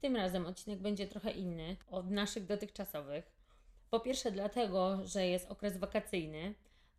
[0.00, 3.32] Tym razem odcinek będzie trochę inny od naszych dotychczasowych.
[3.90, 6.54] Po pierwsze, dlatego, że jest okres wakacyjny,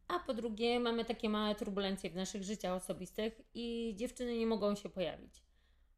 [0.07, 4.75] a po drugie, mamy takie małe turbulencje w naszych życiach osobistych i dziewczyny nie mogą
[4.75, 5.43] się pojawić.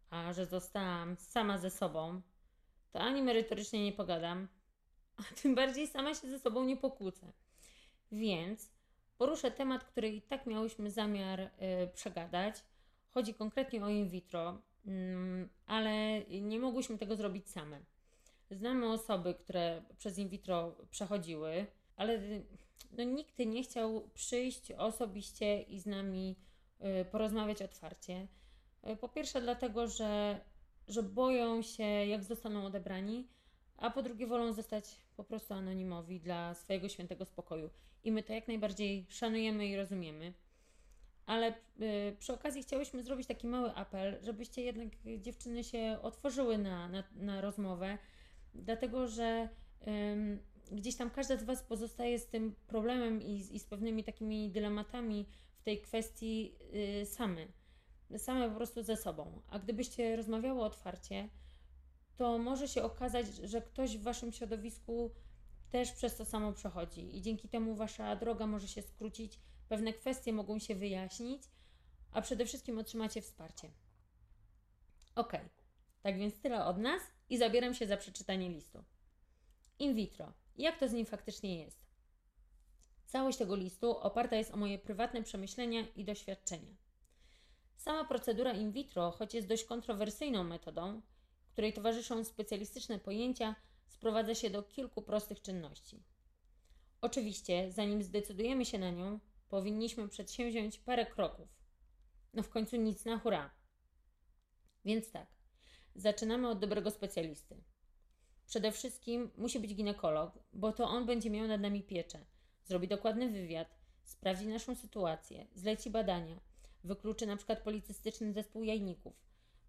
[0.09, 2.21] A że zostałam sama ze sobą,
[2.91, 4.47] to ani merytorycznie nie pogadam,
[5.17, 7.31] a tym bardziej sama się ze sobą nie pokłócę.
[8.11, 8.71] Więc
[9.17, 11.49] poruszę temat, który i tak miałyśmy zamiar y,
[11.93, 12.63] przegadać.
[13.09, 14.61] Chodzi konkretnie o in vitro,
[15.65, 17.79] ale nie mogłyśmy tego zrobić same.
[18.51, 21.65] Znamy osoby, które przez in vitro przechodziły,
[21.95, 22.19] ale
[22.97, 26.35] no, nikt nie chciał przyjść osobiście i z nami
[27.01, 28.27] y, porozmawiać otwarcie.
[28.89, 30.39] Y, po pierwsze, dlatego, że,
[30.87, 33.27] że boją się, jak zostaną odebrani,
[33.77, 37.69] a po drugie, wolą zostać po prostu anonimowi dla swojego świętego spokoju.
[38.03, 40.33] I my to jak najbardziej szanujemy i rozumiemy.
[41.25, 46.87] Ale y, przy okazji chciałyśmy zrobić taki mały apel, żebyście jednak dziewczyny się otworzyły na,
[46.87, 47.97] na, na rozmowę,
[48.53, 49.49] dlatego że
[50.71, 55.25] gdzieś tam każda z Was pozostaje z tym problemem i, i z pewnymi takimi dylematami
[55.55, 56.55] w tej kwestii
[56.99, 57.47] yy, same.
[58.17, 59.41] Same po prostu ze sobą.
[59.47, 61.29] A gdybyście rozmawiały otwarcie,
[62.17, 65.11] to może się okazać, że ktoś w Waszym środowisku
[65.69, 70.33] też przez to samo przechodzi i dzięki temu Wasza droga może się skrócić, pewne kwestie
[70.33, 71.43] mogą się wyjaśnić,
[72.11, 73.71] a przede wszystkim otrzymacie wsparcie.
[75.15, 75.33] Ok,
[76.01, 78.83] tak więc tyle od nas i zabieram się za przeczytanie listu.
[79.79, 80.33] In vitro.
[80.57, 81.85] Jak to z nim faktycznie jest?
[83.05, 86.75] Całość tego listu oparta jest o moje prywatne przemyślenia i doświadczenia.
[87.77, 91.01] Sama procedura in vitro, choć jest dość kontrowersyjną metodą,
[91.51, 93.55] której towarzyszą specjalistyczne pojęcia,
[93.87, 96.03] sprowadza się do kilku prostych czynności.
[97.01, 99.19] Oczywiście, zanim zdecydujemy się na nią,
[99.53, 101.47] powinniśmy przedsięwziąć parę kroków.
[102.33, 103.51] No w końcu nic na hura.
[104.85, 105.27] Więc tak,
[105.95, 107.63] zaczynamy od dobrego specjalisty.
[108.45, 112.25] Przede wszystkim musi być ginekolog, bo to on będzie miał nad nami pieczę.
[112.63, 116.39] Zrobi dokładny wywiad, sprawdzi naszą sytuację, zleci badania,
[116.83, 119.13] wykluczy na przykład policystyczny zespół jajników,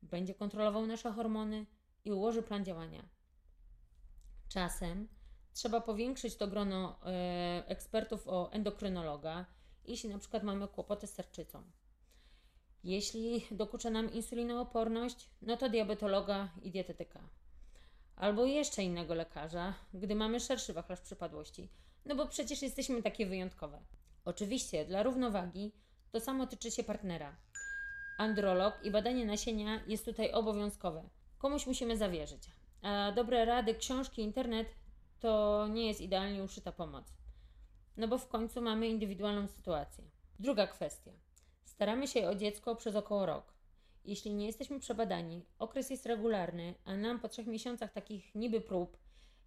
[0.02, 1.66] będzie kontrolował nasze hormony
[2.04, 3.08] i ułoży plan działania.
[4.48, 5.08] Czasem
[5.52, 9.46] trzeba powiększyć to grono e, ekspertów o endokrynologa,
[9.86, 11.62] jeśli na przykład mamy kłopoty z serczycą.
[12.84, 17.20] Jeśli dokucza nam insulinooporność, no to diabetologa i dietetyka
[18.16, 21.68] albo jeszcze innego lekarza, gdy mamy szerszy wachlarz przypadłości,
[22.04, 23.80] no bo przecież jesteśmy takie wyjątkowe.
[24.24, 25.72] Oczywiście dla równowagi
[26.12, 27.36] to samo tyczy się partnera.
[28.18, 31.08] Androlog i badanie nasienia jest tutaj obowiązkowe.
[31.38, 32.42] Komuś musimy zawierzyć.
[32.82, 34.68] A dobre rady, książki, internet
[35.20, 37.12] to nie jest idealnie uszyta pomoc.
[37.96, 40.04] No bo w końcu mamy indywidualną sytuację.
[40.38, 41.12] Druga kwestia.
[41.64, 43.54] Staramy się o dziecko przez około rok.
[44.04, 48.96] Jeśli nie jesteśmy przebadani, okres jest regularny, a nam po trzech miesiącach takich niby prób,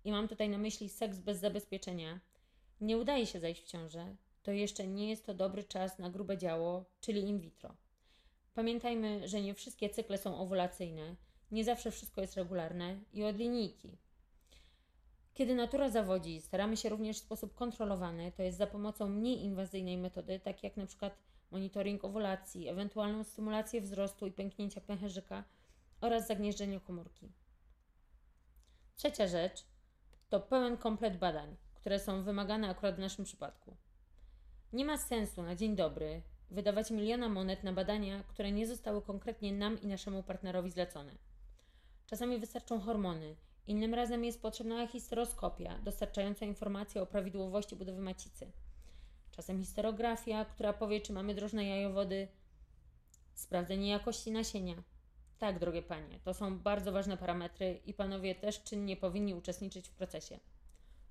[0.03, 2.19] i mam tutaj na myśli seks bez zabezpieczenia,
[2.81, 6.37] nie udaje się zajść w ciążę, to jeszcze nie jest to dobry czas na grube
[6.37, 7.75] działo, czyli in vitro.
[8.53, 11.15] Pamiętajmy, że nie wszystkie cykle są owulacyjne,
[11.51, 13.97] nie zawsze wszystko jest regularne i od linijki.
[15.37, 19.97] Kiedy natura zawodzi, staramy się również w sposób kontrolowany, to jest za pomocą mniej inwazyjnej
[19.97, 21.17] metody, tak jak na przykład
[21.51, 25.43] monitoring owulacji, ewentualną stymulację wzrostu i pęknięcia pęcherzyka
[26.01, 27.31] oraz zagnieżdżenie komórki.
[28.95, 29.65] Trzecia rzecz
[30.29, 33.75] to pełen komplet badań, które są wymagane akurat w naszym przypadku.
[34.73, 36.21] Nie ma sensu na dzień dobry
[36.51, 41.11] wydawać miliona monet na badania, które nie zostały konkretnie nam i naszemu partnerowi zlecone.
[42.05, 43.35] Czasami wystarczą hormony,
[43.67, 48.51] innym razem jest potrzebna histeroskopia dostarczająca informacje o prawidłowości budowy macicy
[49.37, 52.27] czasem histerografia, która powie, czy mamy drożne jajowody,
[53.33, 54.83] sprawdzenie jakości nasienia.
[55.37, 59.93] Tak, drogie panie, to są bardzo ważne parametry i panowie też czynnie powinni uczestniczyć w
[59.93, 60.39] procesie.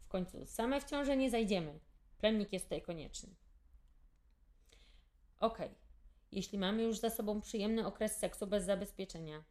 [0.05, 1.81] W końcu same w ciąży nie zajdziemy.
[2.19, 3.35] Plemnik jest tutaj konieczny.
[5.41, 5.59] Ok,
[6.32, 9.44] jeśli mamy już za sobą przyjemny okres seksu bez zabezpieczenia,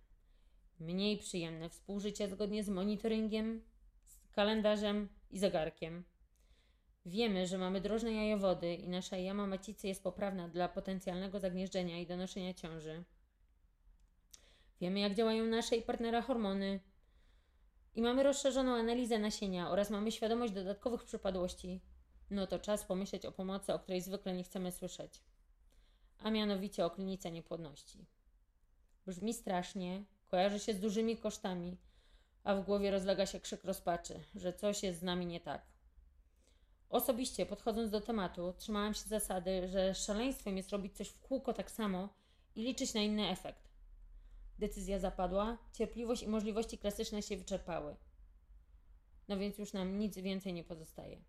[0.80, 3.64] mniej przyjemne współżycie zgodnie z monitoringiem,
[4.06, 6.04] z kalendarzem i zegarkiem,
[7.06, 12.08] Wiemy, że mamy drożne jajowody i nasza jama macicy jest poprawna dla potencjalnego zagnieżdżenia i
[12.08, 13.04] donoszenia ciąży.
[14.82, 16.80] Wiemy, jak działają nasze i partnera hormony.
[17.96, 21.82] I mamy rozszerzoną analizę nasienia oraz mamy świadomość dodatkowych przypadłości.
[22.30, 25.24] No to czas pomyśleć o pomocy, o której zwykle nie chcemy słyszeć.
[26.20, 28.06] A mianowicie o klinice niepłodności.
[29.06, 30.04] Brzmi strasznie,
[30.36, 31.78] kojarzy się z dużymi kosztami,
[32.44, 35.62] a w głowie rozlega się krzyk rozpaczy, że coś jest z nami nie tak.
[36.90, 41.72] Osobiście, podchodząc do tematu, trzymałam się zasady, że szaleństwem jest robić coś w kółko tak
[41.72, 42.10] samo
[42.56, 43.70] i liczyć na inny efekt.
[44.60, 47.96] Decyzja zapadła, cierpliwość i możliwości klasyczne się wyczerpały.
[49.28, 51.22] No więc już nam nic więcej nie pozostaje.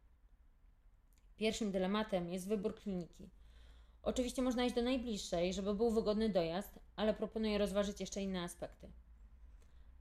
[1.37, 3.31] Pierwszym dylematem jest wybór kliniki.
[4.06, 8.88] Oczywiście można iść do najbliższej, żeby był wygodny dojazd, ale proponuję rozważyć jeszcze inne aspekty.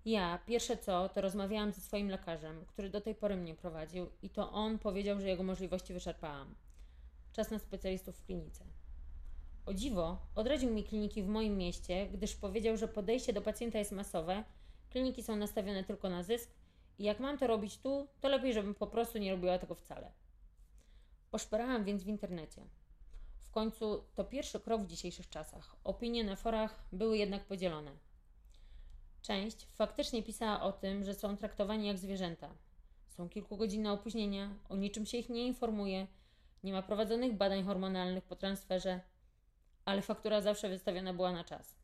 [0.05, 4.29] Ja, pierwsze co, to rozmawiałam ze swoim lekarzem, który do tej pory mnie prowadził, i
[4.29, 6.55] to on powiedział, że jego możliwości wyczerpałam.
[7.33, 8.65] Czas na specjalistów w klinice.
[9.65, 13.91] O dziwo, odradził mi kliniki w moim mieście, gdyż powiedział, że podejście do pacjenta jest
[13.91, 14.43] masowe,
[14.89, 16.49] kliniki są nastawione tylko na zysk
[16.99, 20.11] i jak mam to robić tu, to lepiej, żebym po prostu nie robiła tego wcale.
[21.31, 22.61] Poszperałam więc w internecie.
[23.55, 25.75] Końcu to pierwszy krok w dzisiejszych czasach.
[25.83, 27.91] Opinie na forach były jednak podzielone.
[29.21, 32.55] Część faktycznie pisała o tym, że są traktowani jak zwierzęta.
[33.07, 36.07] Są kilkugodzinne opóźnienia, o niczym się ich nie informuje,
[36.63, 39.01] nie ma prowadzonych badań hormonalnych po transferze,
[39.85, 41.75] ale faktura zawsze wystawiona była na czas.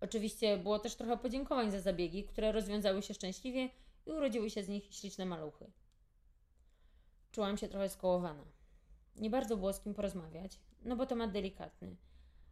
[0.00, 3.68] Oczywiście było też trochę podziękowań za zabiegi, które rozwiązały się szczęśliwie
[4.06, 5.70] i urodziły się z nich śliczne maluchy.
[7.32, 8.59] Czułam się trochę skołowana.
[9.20, 11.96] Nie bardzo było z kim porozmawiać, no bo temat delikatny,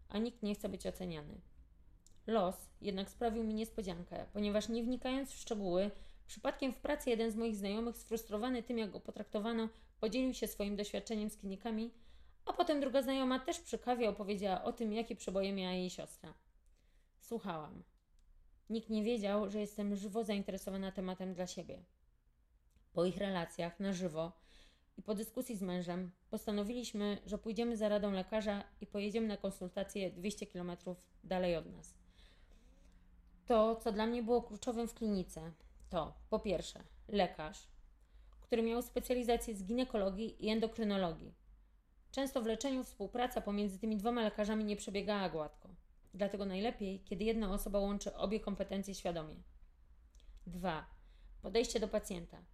[0.09, 1.41] a nikt nie chce być oceniany.
[2.27, 5.91] Los jednak sprawił mi niespodziankę, ponieważ nie wnikając w szczegóły,
[6.27, 9.69] przypadkiem w pracy jeden z moich znajomych, sfrustrowany tym, jak go potraktowano,
[10.01, 11.91] podzielił się swoim doświadczeniem z klinikami,
[12.45, 16.35] a potem druga znajoma też przy kawie opowiedziała o tym, jakie przeboje miała jej siostra.
[17.21, 17.83] Słuchałam.
[18.71, 21.83] Nikt nie wiedział, że jestem żywo zainteresowana tematem dla siebie.
[22.93, 24.33] Po ich relacjach na żywo
[24.99, 30.11] i po dyskusji z mężem postanowiliśmy, że pójdziemy za radą lekarza i pojedziemy na konsultację
[30.11, 30.73] 200 km
[31.25, 31.95] dalej od nas.
[33.47, 35.53] To, co dla mnie było kluczowym w klinice,
[35.91, 37.69] to po pierwsze lekarz,
[38.41, 41.35] który miał specjalizację z ginekologii i endokrynologii.
[42.11, 45.69] Często w leczeniu współpraca pomiędzy tymi dwoma lekarzami nie przebiegała gładko.
[46.15, 49.37] Dlatego najlepiej, kiedy jedna osoba łączy obie kompetencje świadomie.
[50.47, 50.87] 2.
[51.43, 52.45] Podejście do pacjenta.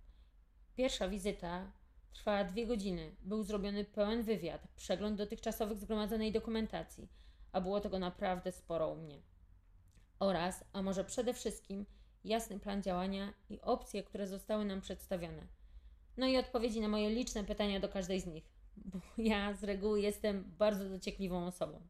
[0.76, 1.72] Pierwsza wizyta
[2.14, 3.16] trwała dwie godziny.
[3.22, 7.08] Był zrobiony pełen wywiad, przegląd dotychczasowych zgromadzonej dokumentacji,
[7.52, 9.22] a było tego naprawdę sporo u mnie.
[10.18, 11.86] Oraz, a może przede wszystkim,
[12.24, 15.46] jasny plan działania i opcje, które zostały nam przedstawione.
[16.16, 18.44] No i odpowiedzi na moje liczne pytania do każdej z nich,
[18.76, 21.80] bo ja z reguły jestem bardzo dociekliwą osobą.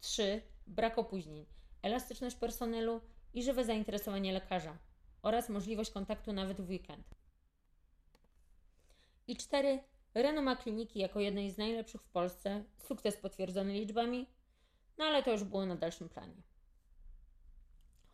[0.00, 0.42] 3.
[0.66, 1.46] Brak opóźnień,
[1.82, 3.00] elastyczność personelu
[3.34, 4.78] i żywe zainteresowanie lekarza
[5.22, 7.17] oraz możliwość kontaktu nawet w weekend.
[9.28, 9.80] I 4.
[10.14, 14.26] Renoma kliniki jako jednej z najlepszych w Polsce, sukces potwierdzony liczbami,
[14.98, 16.42] no ale to już było na dalszym planie.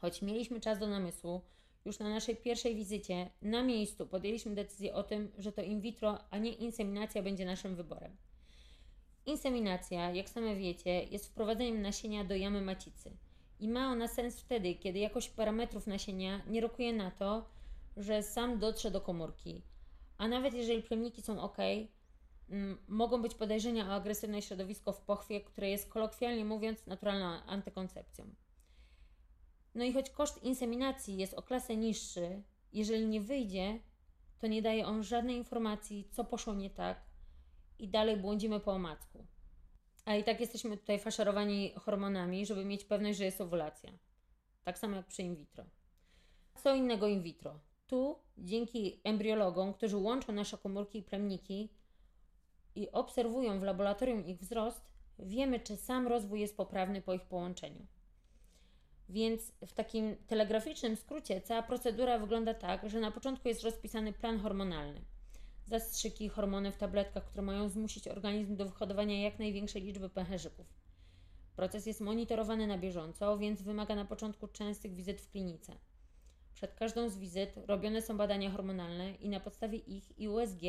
[0.01, 1.41] Choć mieliśmy czas do namysłu,
[1.85, 6.19] już na naszej pierwszej wizycie na miejscu podjęliśmy decyzję o tym, że to in vitro,
[6.31, 8.17] a nie inseminacja będzie naszym wyborem.
[9.27, 13.17] Inseminacja, jak same wiecie, jest wprowadzeniem nasienia do jamy macicy.
[13.61, 17.49] I ma ona sens wtedy, kiedy jakość parametrów nasienia nie rokuje na to,
[17.97, 19.63] że sam dotrze do komórki.
[20.19, 21.59] A nawet jeżeli plemniki są ok,
[22.51, 28.35] mm, mogą być podejrzenia o agresywne środowisko w pochwie, które jest kolokwialnie mówiąc naturalną antykoncepcją.
[29.75, 33.81] No i choć koszt inseminacji jest o klasę niższy, jeżeli nie wyjdzie,
[34.39, 37.05] to nie daje on żadnej informacji, co poszło nie tak
[37.79, 39.27] i dalej błądzimy po omacku.
[40.05, 43.91] A i tak jesteśmy tutaj faszerowani hormonami, żeby mieć pewność, że jest owulacja.
[44.65, 45.65] Tak samo jak przy in vitro.
[46.63, 47.61] Co innego in vitro?
[47.87, 51.69] Tu, dzięki embriologom, którzy łączą nasze komórki i plemniki
[52.75, 54.81] i obserwują w laboratorium ich wzrost,
[55.19, 57.87] wiemy, czy sam rozwój jest poprawny po ich połączeniu.
[59.09, 64.39] Więc w takim telegraficznym skrócie cała procedura wygląda tak, że na początku jest rozpisany plan
[64.39, 65.01] hormonalny.
[65.67, 70.67] Zastrzyki, hormony w tabletkach, które mają zmusić organizm do wyhodowania jak największej liczby pęcherzyków.
[71.57, 75.77] Proces jest monitorowany na bieżąco, więc wymaga na początku częstych wizyt w klinice.
[76.55, 80.61] Przed każdą z wizyt robione są badania hormonalne i na podstawie ich i USG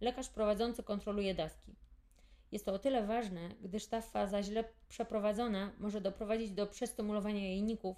[0.00, 1.76] lekarz prowadzący kontroluje dawki.
[2.52, 7.96] Jest to o tyle ważne, gdyż ta faza źle przeprowadzona może doprowadzić do przestymulowania jajników,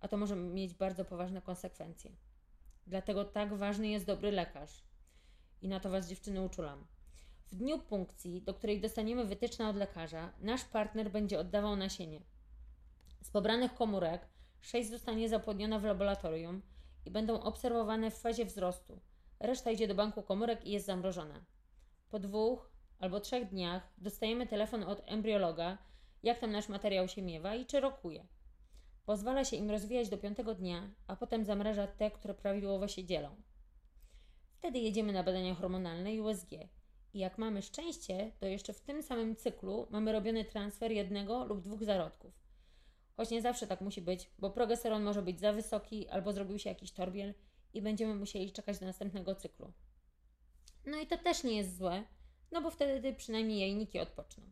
[0.00, 2.10] a to może mieć bardzo poważne konsekwencje.
[2.86, 4.84] Dlatego tak ważny jest dobry lekarz.
[5.62, 6.86] I na to Was dziewczyny uczulam.
[7.46, 12.20] W dniu punkcji, do której dostaniemy wytyczne od lekarza, nasz partner będzie oddawał nasienie.
[13.22, 14.28] Z pobranych komórek
[14.66, 16.62] 6 zostanie zapłodnione w laboratorium
[17.04, 19.00] i będą obserwowane w fazie wzrostu.
[19.40, 21.44] Reszta idzie do banku komórek i jest zamrożona.
[22.10, 25.78] Po dwóch albo trzech dniach dostajemy telefon od embriologa,
[26.22, 28.26] jak tam nasz materiał się miewa i czy rokuje.
[29.04, 33.36] Pozwala się im rozwijać do piątego dnia, a potem zamraża te, które prawidłowo się dzielą.
[34.52, 36.52] Wtedy jedziemy na badania hormonalne i USG.
[37.14, 41.60] I jak mamy szczęście, to jeszcze w tym samym cyklu mamy robiony transfer jednego lub
[41.60, 42.45] dwóch zarodków.
[43.16, 46.70] Choć nie zawsze tak musi być, bo progesteron może być za wysoki albo zrobił się
[46.70, 47.34] jakiś torbiel
[47.74, 49.72] i będziemy musieli czekać do następnego cyklu.
[50.86, 52.04] No i to też nie jest złe,
[52.52, 54.44] no bo wtedy przynajmniej jajniki odpoczną.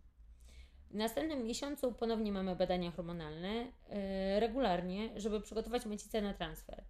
[0.90, 6.85] W następnym miesiącu ponownie mamy badania hormonalne yy, regularnie, żeby przygotować macicę na transfer.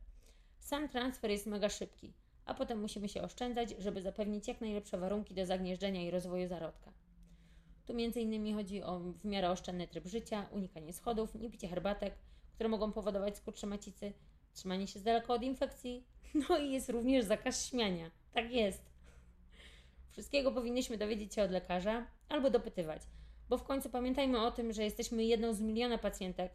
[0.59, 2.15] Sam transfer jest mega szybki,
[2.45, 6.93] a potem musimy się oszczędzać, żeby zapewnić jak najlepsze warunki do zagnieżdżenia i rozwoju zarodka.
[7.87, 8.55] Tu m.in.
[8.55, 12.15] chodzi o w miarę oszczędny tryb życia, unikanie schodów, nie picie herbatek,
[12.55, 14.13] które mogą powodować skurcze macicy,
[14.53, 16.05] trzymanie się z daleka od infekcji,
[16.49, 18.11] no i jest również zakaz śmiania.
[18.33, 18.83] Tak jest.
[20.11, 23.03] Wszystkiego powinniśmy dowiedzieć się od lekarza albo dopytywać,
[23.49, 26.53] bo w końcu pamiętajmy o tym, że jesteśmy jedną z miliona pacjentek,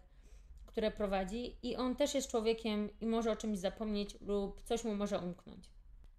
[0.66, 4.96] które prowadzi i on też jest człowiekiem i może o czymś zapomnieć lub coś mu
[4.96, 5.70] może umknąć.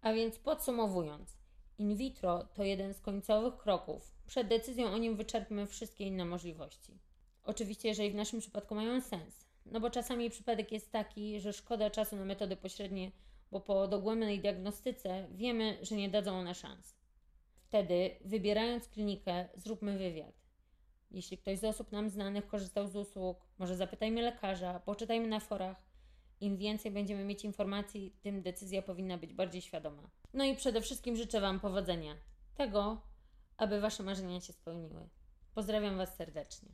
[0.03, 1.37] A więc podsumowując,
[1.79, 4.15] in vitro to jeden z końcowych kroków.
[4.31, 6.99] Przed decyzją o nim wyczerpmy wszystkie inne możliwości.
[7.45, 11.91] Oczywiście, jeżeli w naszym przypadku mają sens, no bo czasami przypadek jest taki, że szkoda
[11.91, 13.13] czasu na metody pośrednie,
[13.51, 16.97] bo po dogłębnej diagnostyce wiemy, że nie dadzą one szans.
[17.63, 20.35] Wtedy, wybierając klinikę, zróbmy wywiad.
[21.11, 25.83] Jeśli ktoś z osób nam znanych korzystał z usług, może zapytajmy lekarza, poczytajmy na forach.
[26.41, 30.11] Im więcej będziemy mieć informacji, tym decyzja powinna być bardziej świadoma.
[30.35, 32.15] No i przede wszystkim życzę Wam powodzenia.
[32.55, 33.10] Tego,
[33.61, 35.09] aby Wasze marzenia się spełniły.
[35.55, 36.69] Pozdrawiam Was serdecznie.